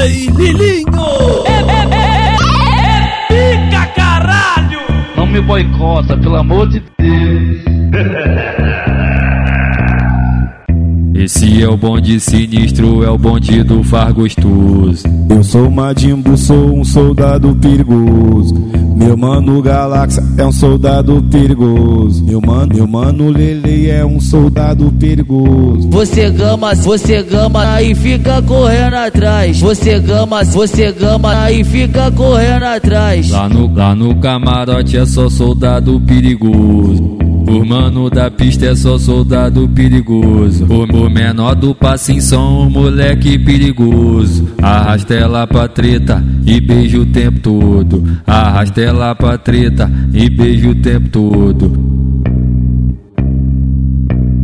[0.00, 1.44] DJ Lilinho!
[1.44, 2.36] É, é, é,
[2.86, 4.80] é, pica caralho!
[5.14, 7.60] Não me boicota, pelo amor de Deus.
[11.14, 15.04] Esse é o bonde sinistro, é o bonde do far gostoso.
[15.28, 18.54] Eu sou Madimbu, sou um soldado perigoso.
[19.00, 22.22] Meu mano Galáxia é um soldado perigoso.
[22.22, 25.88] Meu mano, meu mano Lele é um soldado perigoso.
[25.88, 29.58] Você gama, você gama, aí fica correndo atrás.
[29.58, 33.30] Você gama, você gama, aí fica correndo atrás.
[33.30, 37.18] Lá no, lá no camarote é só soldado perigoso.
[37.50, 40.66] O mano da pista é só soldado perigoso.
[40.66, 44.46] O, o menor do passinho são um moleque perigoso.
[44.62, 48.04] Arrasta ela pra treta e beija o tempo todo.
[48.24, 51.72] Arrasta ela pra treta e beija o tempo todo.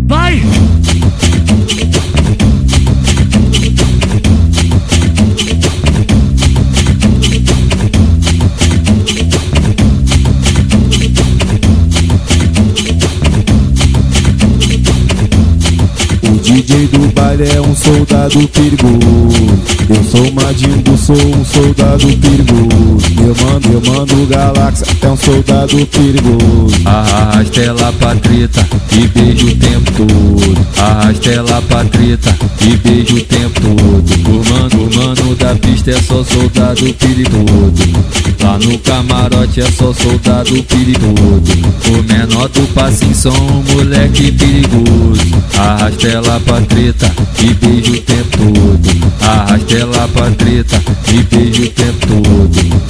[0.06, 0.40] Vai!
[16.42, 19.46] DJ do baile é um soldado perigoso.
[19.88, 23.15] Eu sou Madimbu, sou um soldado perigoso.
[23.56, 26.76] Meu mano, meu mano Galáxia é um soldado perigoso.
[26.84, 30.66] Arrasta ela pra treta e beija o tempo todo.
[30.76, 34.28] Arrasta ela pra treta e beija o tempo todo.
[34.28, 38.26] O mano, o mano da pista é só soldado perigoso.
[38.42, 41.52] Lá no camarote é só soldado perigoso.
[41.88, 45.24] O menor do passinho são um moleque perigoso.
[45.56, 47.10] Arrasta ela pra treta
[47.42, 49.06] e beija o tempo todo.
[49.22, 52.85] Arrasta ela pra treta e beija o tempo todo.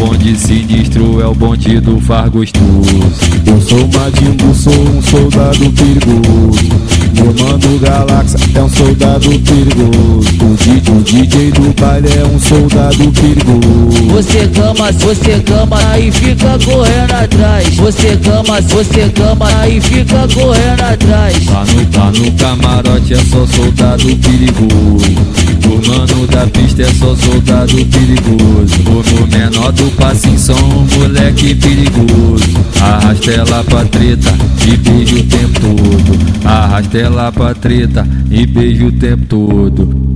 [0.00, 3.00] Bonde sinistro, é o bonde do far gostoso.
[3.46, 6.70] Eu sou Madimbu, sou um soldado perigoso.
[7.12, 10.30] Meu mano Galáxia é um soldado perigoso.
[10.40, 14.06] O DJ, o DJ do baile é um soldado perigoso.
[14.08, 17.76] Você gama, você gama, aí fica correndo atrás.
[17.76, 21.46] Você gama, você gama, aí fica correndo atrás.
[21.46, 25.39] Lá no, lá no camarote é só soldado perigoso.
[25.70, 28.74] O mano da pista é só soldado perigoso.
[29.22, 32.44] O, menor do passinho são um moleque perigoso.
[32.80, 34.34] Arrasta ela pra treta
[34.66, 36.44] e beija o tempo todo.
[36.44, 40.09] Arrasta ela pra treta e beija o tempo todo.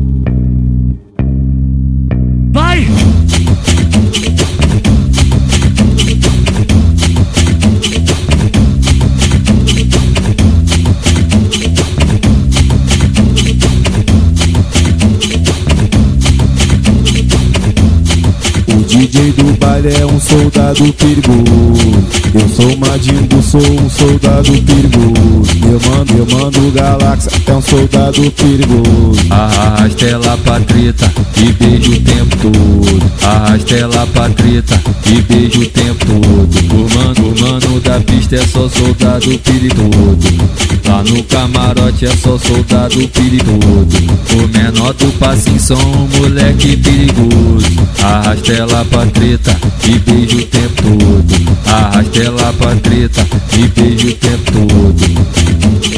[18.84, 21.94] DJ do baile é um soldado perigoso.
[22.34, 25.54] Eu sou Madimbu, sou um soldado perigoso.
[25.60, 29.20] Meu mano, meu mano Galáxia é um soldado perigoso.
[29.30, 33.02] Arrasta ela pra treta e beija o tempo todo.
[33.22, 36.74] Arrasta ela pra treta e beija o tempo todo.
[36.74, 40.73] O mano, o mano da pista é só soldado perigoso.
[40.86, 44.04] Lá no camarote é só soldado perigoso.
[44.32, 45.78] O menor do passinho são
[46.18, 47.66] moleque perigoso.
[48.02, 51.58] Arrasta ela pra treta e beija o tempo todo.
[51.66, 55.94] Arrasta ela pra treta e beija o tempo todo.